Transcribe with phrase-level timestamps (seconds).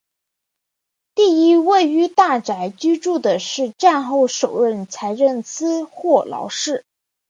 [1.13, 6.83] 第一位于大宅居住的是战后首任财政司霍劳士。